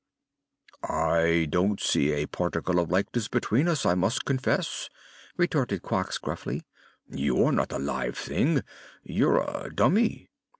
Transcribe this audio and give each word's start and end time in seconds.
"I 0.81 1.45
don't 1.47 1.79
see 1.79 2.11
a 2.11 2.25
particle 2.25 2.79
of 2.79 2.89
likeness 2.89 3.27
between 3.27 3.67
us, 3.67 3.85
I 3.85 3.93
must 3.93 4.25
confess," 4.25 4.89
retorted 5.37 5.83
Quox, 5.83 6.19
gruffly. 6.19 6.63
"You 7.07 7.43
are 7.43 7.51
not 7.51 7.71
a 7.71 7.77
live 7.77 8.17
thing; 8.17 8.63
you're 9.03 9.37
a 9.43 9.69
dummy." 9.71 10.31